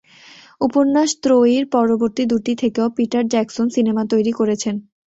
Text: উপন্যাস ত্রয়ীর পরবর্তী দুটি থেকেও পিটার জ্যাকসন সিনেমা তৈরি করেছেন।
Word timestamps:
উপন্যাস 0.61 1.09
ত্রয়ীর 1.23 1.65
পরবর্তী 1.75 2.23
দুটি 2.31 2.53
থেকেও 2.61 2.87
পিটার 2.97 3.23
জ্যাকসন 3.33 3.67
সিনেমা 3.75 4.03
তৈরি 4.11 4.31
করেছেন। 4.39 4.75